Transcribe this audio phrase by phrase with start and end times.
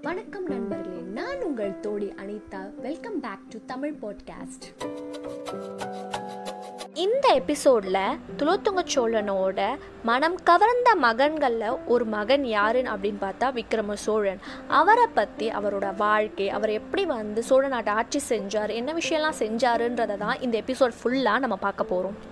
[0.00, 2.80] வணக்கம் நண்பர்களே நான் உங்கள் தோழி Anitha.
[2.80, 4.64] Welcome back to Tamil podcast
[6.94, 14.40] இந்த எபிசோடில் துலோத்துங்க சோழனோட மனம் கவர்ந்த மகன்களில் ஒரு மகன் யாருன்னு அப்படின்னு பார்த்தா விக்ரம சோழன்.
[14.68, 20.40] அவரை பற்றி அவரோட வாழ்க்கை அவர் எப்படி வந்து சோழ நாட்டை ஆட்சி செஞ்சார் என்ன விஷயம்லாம் செஞ்சாருன்றதை தான்
[20.40, 22.31] இந்த எபிசோட் ஃபுல்லாக நம்ம பார்க்க போகிறோம்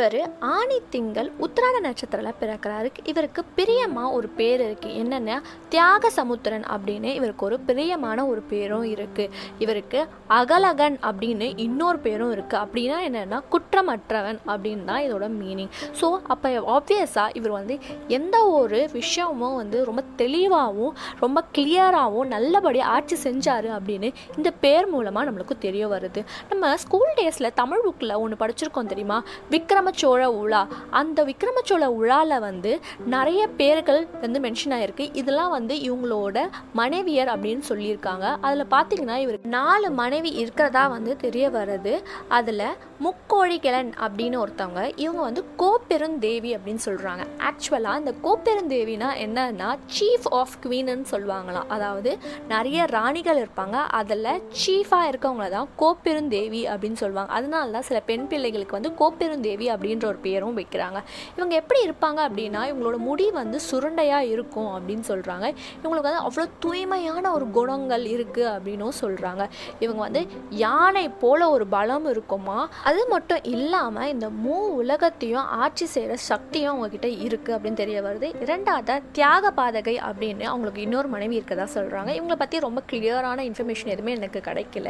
[0.00, 0.20] இவர்
[0.56, 2.88] ஆணி திங்கள் உத்திராட நட்சத்திரத்தில் பிறக்கிறாரு.
[3.10, 4.90] இவருக்கு பிரியமா ஒரு பேர் இருக்கு.
[5.00, 5.32] என்னென்ன
[5.72, 9.24] தியாக சமுத்திரன் அப்படின்னு இவருக்கு ஒரு பிரியமான ஒரு பேரும் இருக்கு.
[9.64, 10.00] இவருக்கு
[10.38, 12.56] அகலகன் அப்படின்னு இன்னொரு பேரும் இருக்கு.
[12.62, 17.76] அப்படின்னா என்னன்னா குற்றமற்றவன் அப்படின்னு தான் இதோட மீனிங் ஸோ அப்போ ஆப்வியஸாக இவர் வந்து
[18.18, 25.26] எந்த ஒரு விஷயமும் வந்து ரொம்ப தெளிவாகவும் ரொம்ப கிளியராகவும் நல்லபடியாக ஆட்சி செஞ்சார் அப்படின்னு இந்த பேர் மூலமாக
[25.30, 26.22] நம்மளுக்கு தெரிய வருது.
[26.52, 29.20] நம்ம ஸ்கூல் டேஸில் தமிழ் புக்கில் ஒன்று படிச்சிருக்கோம் தெரியுமா?
[29.50, 30.68] விக்ரம விக்ரமச்சோழ உலா.
[30.90, 35.08] அந்த விக்ரமச்சோழ உலாவில் வந்து நிறைய பேர்கள் வந்து மென்ஷன் ஆயிருக்கு.
[35.12, 38.36] இதெல்லாம் வந்து இவங்களோட மனைவியர் அப்படின்னு சொல்லியிருக்காங்க.
[38.40, 42.02] அதில் பார்த்தீங்கன்னா இவருக்கு நாலு மனைவி இருக்கிறதா வந்து தெரிய வருது.
[42.28, 42.64] அதில்
[43.04, 51.06] முக்கோழிகிழன் அப்படின்னு ஒருத்தவங்க இவங்க வந்து கோப்பெருந்தேவி அப்படின்னு சொல்கிறாங்க ஆக்சுவலாக இந்த கோப்பெருந்தேவினா என்னன்னா சீஃப் ஆஃப் குவீன்னு
[51.10, 51.68] சொல்லுவாங்களாம்.
[51.68, 53.76] அதாவது நிறைய ராணிகள் இருப்பாங்க.
[54.00, 54.28] அதில்
[54.62, 57.32] சீஃபாக இருக்கவங்கள தான் கோப்பெருந்தேவி அப்படின்னு சொல்லுவாங்க.
[57.32, 61.00] அதனால தான் சில பெண் பிள்ளைகளுக்கு வந்து கோப்பெருந்தேவி அப்படின்ற ஒரு பேரும் வைக்கிறாங்க.
[61.36, 65.46] இவங்க எப்படி இருப்பாங்க அப்படின்னா இவங்களோட முடி வந்து சுருண்டையாக இருக்கும் அப்படின்னு சொல்கிறாங்க
[65.82, 69.42] இவங்களுக்கு வந்து அவ்வளோ தூய்மையான ஒரு குணங்கள் இருக்குது அப்படின்னும் சொல்கிறாங்க
[69.78, 72.68] இவங்க வந்து யானை போல ஒரு பலம் இருக்குமா?
[72.90, 78.28] அது மட்டும் இல்லாமல் இந்த மூ உலகத்தையும் ஆட்சி செய்கிற சக்தியும் அவங்கக்கிட்ட இருக்குது அப்படின்னு தெரிய வருது.
[78.44, 84.14] இரண்டாவது தியாக பாதகை அப்படின்னு அவங்களுக்கு இன்னொரு மனைவி இருக்கதா சொல்கிறாங்க இவங்களை பற்றி ரொம்ப கிளியரான இன்ஃபர்மேஷன் எதுவுமே
[84.18, 84.88] எனக்கு கிடைக்கல.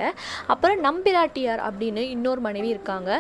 [0.53, 3.11] அப்புறம் நம்பிராட்டியார் அப்படின்னு இன்னொரு மனைவி இருக்காங்க.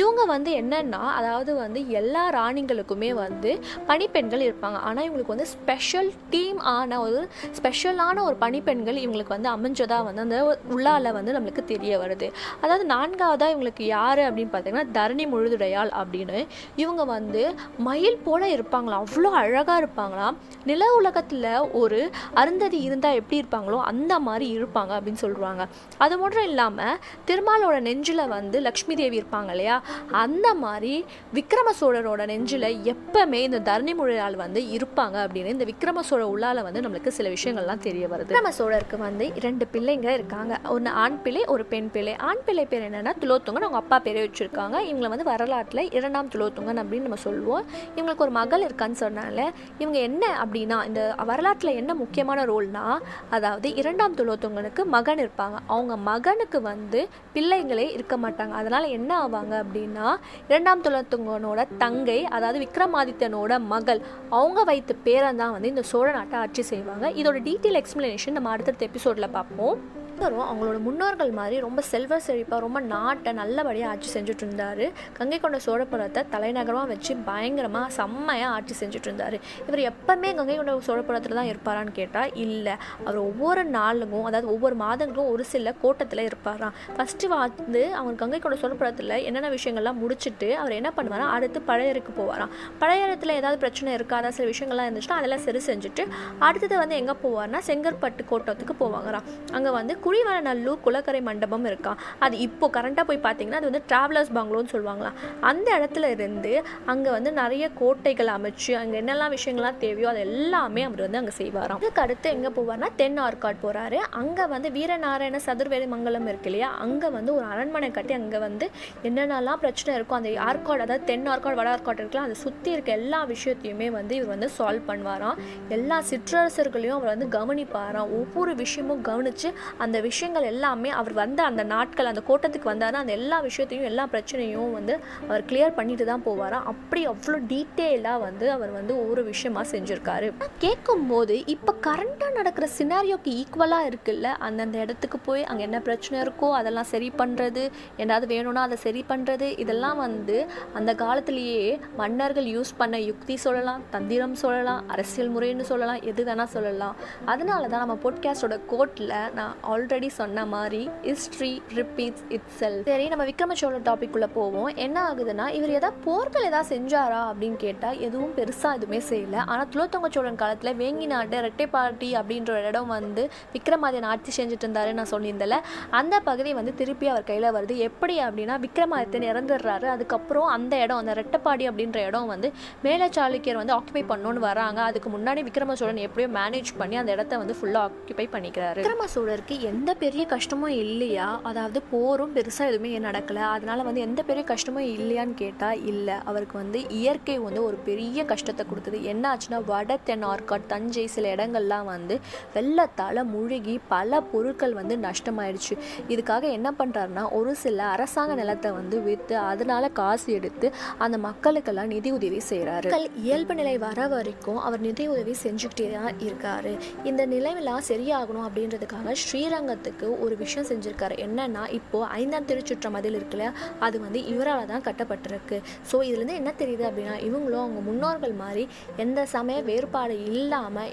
[0.00, 3.52] இவங்க வந்து என்னன்னா அதாவது வந்து எல்லா ராணிங்களுக்குமே வந்து
[3.90, 4.80] பணிப்பெண்கள் இருப்பாங்க.
[4.88, 7.22] ஆனால் இவங்களுக்கு வந்து ஸ்பெஷல் டீம் ஆன ஒரு
[7.60, 10.38] ஸ்பெஷலான ஒரு பணிப்பெண்கள் இவங்களுக்கு வந்து அமைஞ்சதாக வந்து அந்த
[10.74, 12.28] உள்ளால வந்து நம்மளுக்கு தெரிய வருது.
[12.62, 16.46] அதாவது நான்காவதாக இவங்களுக்கு யார் அப்படின்னு பார்த்தீங்கன்னா தரணி முழுதுடையாள் அப்படின்னு.
[16.76, 19.02] இவங்க வந்து மயில் போல இருப்பாங்களாம்.
[19.02, 20.36] அவ்வளோ அழகாக இருப்பாங்களாம்.
[20.64, 25.62] நில உலகத்தில் ஒரு அருந்ததி இருந்தால் எப்படி இருப்பாங்களோ அந்த மாதிரி இருப்பாங்க அப்படின்னு சொல்லுவாங்க
[25.98, 29.76] அது மட்டும் இல்லாமல் திருமாலோட நெஞ்சில் வந்து லக்ஷ்மி தேவி இருப்பாங்க இல்லையா?
[30.10, 31.04] அந்த மாதிரி
[31.34, 36.80] விக்ரம சோழரோட நெஞ்சில் எப்பவுமே இந்த தரணி முழையால் வந்து இருப்பாங்க அப்படின்னு இந்த விக்ரம சோழ உள்ளால வந்து
[36.80, 38.30] நம்மளுக்கு சில விஷயங்கள்லாம் தெரிய வருது.
[38.32, 40.60] விக்ரம சோழருக்கு வந்து இரண்டு பிள்ளைங்க இருக்காங்க.
[40.68, 42.16] ஒன்று ஆண் பிள்ளை ஒரு பெண் பிள்ளை.
[42.16, 44.76] ஆண் பிள்ளை பேர் என்னன்னா துலோத்துங்கன் அவங்க அப்பா பேர் வச்சுருக்காங்க.
[44.90, 47.64] இவங்களை வந்து வரலாற்றில் இரண்டாம் துலோத்துங்கன் அப்படின்னு நம்ம சொல்லுவோம்.
[47.96, 49.38] இவங்களுக்கு ஒரு மகள் இருக்கான்னு சொன்னால
[49.78, 52.84] இவங்க என்ன அப்படின்னா இந்த வரலாற்றில் என்ன முக்கியமான ரோல்னா
[53.30, 55.56] அதாவது இரண்டாம் துலோத்துங்கனுக்கு மகன் இருப்பாங்க.
[55.66, 57.02] அவங்க மகனுக்கு வந்து
[57.34, 58.54] பிள்ளைங்களே இருக்க மாட்டாங்க.
[58.62, 60.08] அதனால் என்ன ஆவாங்க அப்படின்னா
[60.48, 66.62] இரண்டாம் துலத்துங்கனோட தங்கை அதாவது விக்ரமாதித்தனோட மகள் அவங்க வைத்த பேரன் தான் வந்து இந்த சோழ நாட்டை ஆட்சி
[66.62, 67.10] செய்வாங்க.
[67.10, 70.04] இதோட டீட்டெயில் எக்ஸ்பிளனேஷன் நம்ம அடுத்தடுத்த எபிசோடில் பார்ப்போம்.
[70.16, 74.82] அப்புறம் அவங்களோட முன்னோர்கள் மாதிரி ரொம்ப செல்வ செழிப்பாக ரொம்ப நாட்டை நல்லபடியாக ஆட்சி செஞ்சுட்டு இருந்தார்.
[75.18, 79.36] கங்கை கொண்ட சோழபுரத்தை தலைநகரமாக வச்சு பயங்கரமாக செம்மையாக ஆட்சி செஞ்சுட்டு இருந்தார்.
[79.66, 82.74] இவர் எப்போவுமே கங்கை கொண்ட சோழபுரத்தில் தான் இருப்பாரான்னு கேட்டால் இல்லை.
[83.04, 86.74] அவர் ஒவ்வொரு நாளுக்கும் அதாவது ஒவ்வொரு மாதங்களும் ஒரு சில கோட்டத்தில் இருப்பாராம்.
[86.96, 92.54] ஃபஸ்ட்டு வந்து அவர் கங்கை கொண்ட சோழபுரத்தில் என்னென்ன விஷயங்கள்லாம் முடிச்சுட்டு அவர் என்ன பண்ணுவாராம் அடுத்து பழையருக்கு போவாராம்.
[92.84, 96.04] பழையரத்தில் ஏதாவது பிரச்சனை இருக்காதா சில விஷயங்கள்லாம் இருந்துச்சுன்னா அதெல்லாம் சரி செஞ்சுட்டு
[96.48, 101.92] அடுத்தது வந்து எங்கே போவார்னா செங்கற்பட்டு கோட்டத்துக்கு போவாங்களாம் அங்கே வந்து குழிவனநல்லூர் குளக்கரை மண்டபம் இருக்கா?
[102.24, 105.16] அது இப்போ கரண்ட்டாக போய் பார்த்தீங்கன்னா அது வந்து ட்ராவலர்ஸ் பங்களோன்னு சொல்லுவாங்களாம்
[105.50, 106.52] அந்த இடத்துல இருந்து
[106.92, 111.80] அங்கே வந்து நிறைய கோட்டைகள் அமைச்சு அங்கே என்னெல்லாம் விஷயங்கள்லாம் தேவையோ அது எல்லாமே அவர் வந்து அங்கே செய்வாராம்.
[111.82, 116.68] அதுக்கு அடுத்து எங்கே போவார்னா தென் ஆர்காட் போகிறாரு அங்கே வந்து வீரநாராயண சதுர்வேதி மங்கலம் இருக்கு இல்லையா?
[116.84, 118.68] அங்கே வந்து ஒரு அரண்மனை கட்டி அங்கே வந்து
[119.08, 123.20] என்னென்னலாம் பிரச்சனை இருக்கோ அந்த ஆர்காட் அதாவது தென் ஆர்காட் வட ஆர்காட் இருக்கலாம் அதை சுற்றி இருக்க எல்லா
[123.34, 125.38] விஷயத்தையுமே வந்து இவர் வந்து சால்வ் பண்ணுவாராம்.
[125.76, 128.10] எல்லா சிற்றரசர்களையும் அவர் வந்து கவனிப்பாராம்.
[128.20, 129.48] ஒவ்வொரு விஷயமும் கவனித்து
[129.84, 134.04] அந்த அந்த விஷயங்கள் எல்லாமே அவர் வந்த அந்த நாட்கள் அந்த கோட்டத்துக்கு வந்தாருன்னா அந்த எல்லா விஷயத்தையும் எல்லா
[134.12, 134.94] பிரச்சனையும் வந்து
[135.28, 140.28] அவர் கிளியர் பண்ணிட்டு தான் போவாராம் அப்படி அவ்வளோ டீட்டெயிலாக வந்து அவர் வந்து ஒவ்வொரு விஷயமா செஞ்சுருக்காரு.
[140.58, 144.28] கேட்கும் போது இப்போ கரண்ட்டாக நடக்கிற சினாரியோக்கு ஈக்குவலாக இருக்குல்ல?
[144.46, 147.62] அந்தந்த இடத்துக்கு போய் அங்கே என்ன பிரச்சனை இருக்கோ அதெல்லாம் சரி பண்ணுறது
[148.02, 150.36] ஏதாவது வேணும்னா அதை சரி பண்ணுறது இதெல்லாம் வந்து
[150.78, 151.60] அந்த காலத்திலேயே
[152.00, 156.96] மன்னர்கள் யூஸ் பண்ண யுக்தி சொல்லலாம் தந்திரம் சொல்லலாம் அரசியல் முறைன்னு சொல்லலாம் எது வேணால் சொல்லலாம்.
[157.34, 163.26] அதனால தான் நம்ம போட்காஸ்டோட கோட்டில் நான் ஆல்ரெடி சொன்ன மாதிரி ஹிஸ்ட்ரி ரிப்பீட்ஸ் இட் செல் சரி நம்ம
[163.30, 164.70] விக்ரம சோழர் டாபிக்குள்ளே போவோம்.
[164.86, 169.40] என்ன ஆகுதுன்னா இவர் ஏதாவது போர்கள் ஏதாவது செஞ்சாரா அப்படின்னு கேட்டால் எதுவும் பெருசாக எதுவுமே செய்யலை.
[169.50, 171.38] ஆனால் துளத்தொங்க சோழன் காலத்தில் வேங்கி நாட்டை
[171.76, 173.22] ரெட்டப்பாட்டி அப்படின்ற ஒரு இடம் வந்து
[173.54, 175.56] விக்ரமாதியன் ஆட்சி செஞ்சுட்டு இருந்தாரு நான் சொல்லியிருந்தேன்ல
[175.98, 177.74] அந்த பகுதி வந்து திருப்பி அவர் கையில் வருது.
[177.88, 179.86] எப்படி அப்படின்னா விக்ரமாதித்தன் இறந்துடுறாரு.
[179.94, 182.48] அதுக்கப்புறம் அந்த இடம் அந்த ரெட்டப்பாடி அப்படின்ற இடம் வந்து
[182.86, 184.80] மேல சாளுக்கியர் வந்து ஆக்குபை பண்ணணும்னு வராங்க.
[184.90, 188.82] அதுக்கு முன்னாடி விக்ரம சோழன் எப்படியோ மேனேஜ் பண்ணி அந்த இடத்த வந்து ஃபுல்லாக ஆக்குபை பண்ணிக்கிறாரு.
[188.84, 191.28] விக்ரம சோழருக்கு எந்த பெரிய கஷ்டமும் இல்லையா?
[191.50, 193.44] அதாவது போரும் பெருசாக எதுவுமே நடக்கலை.
[193.56, 196.16] அதனால வந்து எந்த பெரிய கஷ்டமும் இல்லையான்னு கேட்டால் இல்லை.
[196.30, 198.98] அவருக்கு வந்து இயற்கை வந்து ஒரு பெரிய கஷ்டத்தை கொடுத்தது.
[199.12, 202.14] என்ன ஆச்சுன்னா வட தென்னார்காட் தஞ்சை சில இடங்கள் இடங்கள்லாம் வந்து
[202.54, 205.74] வெள்ளத்தால் முழுகி பல பொருட்கள் வந்து நஷ்டமாயிடுச்சு
[206.12, 210.66] இதுக்காக என்ன பண்ணுறாருன்னா ஒரு சில அரசாங்க நிலத்தை வந்து விற்று அதனால் காசு எடுத்து
[211.04, 216.12] அந்த மக்களுக்கெல்லாம் நிதி உதவி செய்கிறாரு மக்கள் இயல்பு நிலை வர வரைக்கும் அவர் நிதி உதவி செஞ்சுக்கிட்டே தான்
[216.26, 216.72] இருக்காரு.
[217.10, 221.14] இந்த நிலையெல்லாம் சரியாகணும் அப்படின்றதுக்காக ஸ்ரீரங்கத்துக்கு ஒரு விஷயம் செஞ்சுருக்காரு.
[221.26, 223.46] என்னன்னா இப்போது ஐந்தாம் திருச்சுற்ற மதில் இருக்குல்ல
[223.86, 225.58] அது வந்து இவரால் தான் கட்டப்பட்டிருக்கு.
[225.90, 228.64] ஸோ இதுலேருந்து என்ன தெரியுது அப்படின்னா இவங்களும் அவங்க முன்னோர்கள் மாதிரி
[229.04, 230.92] எந்த சமய வேறுபாடு இல்லாமல்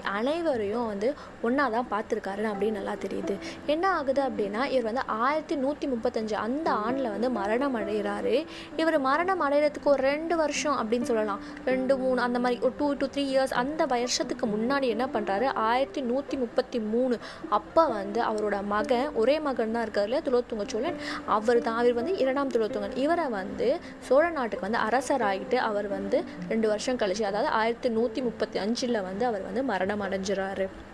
[0.54, 1.08] வரையும் வந்து
[1.46, 3.36] ஒன்றா தான் பார்த்துருக்காரு அப்படின்னு நல்லா தெரியுது.
[3.74, 8.34] என்ன ஆகுது அப்படின்னா இவர் வந்து ஆயிரத்தி நூற்றி முப்பத்தஞ்சு அந்த ஆண்டில் வந்து மரணம் அடைகிறாரு.
[8.82, 11.42] இவர் மரணம் அடைகிறதுக்கு ஒரு ரெண்டு வருஷம் அப்படின்னு சொல்லலாம்.
[11.70, 16.02] ரெண்டு மூணு அந்த மாதிரி ஒரு டூ டு த்ரீ இயர்ஸ் அந்த வருஷத்துக்கு முன்னாடி என்ன பண்ணுறாரு ஆயிரத்தி
[16.10, 17.16] நூற்றி முப்பத்தி மூணு.
[17.58, 20.24] அப்போ வந்து அவரோட மகன் ஒரே மகன் தான் இருக்கார் இல்லையா?
[20.28, 20.98] துலோத்துங்க சோழன்.
[21.36, 23.68] அவர் தான் அவர் வந்து இரண்டாம் துலோத்துங்கன் இவரை வந்து
[24.08, 26.18] சோழ நாட்டுக்கு வந்து அரசராகிட்டு அவர் வந்து
[26.52, 30.42] ரெண்டு வருஷம் கழிச்சு அதாவது ஆயிரத்தி நூற்றி முப்பத்தி அஞ்சில் வந்து அவர் வந்து மரணம் அடைஞ்சிறாரு.
[30.52, 30.93] रहा है।